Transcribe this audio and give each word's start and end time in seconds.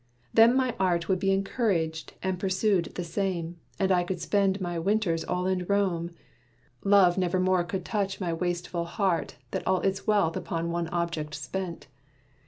Then 0.33 0.55
my 0.57 0.75
art 0.79 1.07
Would 1.07 1.19
be 1.19 1.29
encouraged 1.29 2.13
and 2.23 2.39
pursued 2.39 2.85
the 2.95 3.03
same, 3.03 3.57
And 3.77 3.91
I 3.91 4.03
could 4.03 4.19
spend 4.19 4.59
my 4.59 4.79
winters 4.79 5.23
all 5.23 5.45
in 5.45 5.63
Rome. 5.67 6.09
Love 6.83 7.19
never 7.19 7.39
more 7.39 7.63
could 7.63 7.85
touch 7.85 8.19
my 8.19 8.33
wasteful 8.33 8.85
heart 8.85 9.35
That 9.51 9.61
all 9.67 9.81
its 9.81 10.07
wealth 10.07 10.35
upon 10.35 10.71
one 10.71 10.87
object 10.87 11.35
spent. 11.35 11.85